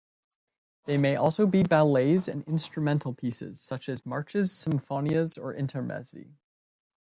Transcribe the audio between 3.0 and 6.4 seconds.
pieces, such as marches, sinfonias, or intermezzi.